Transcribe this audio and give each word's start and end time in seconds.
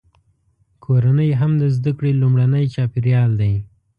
کورنۍ 0.85 1.29
هم 1.39 1.51
د 1.61 1.63
زده 1.75 1.91
کړې 1.97 2.11
لومړنی 2.21 2.65
چاپیریال 2.73 3.31
دی. 3.41 3.53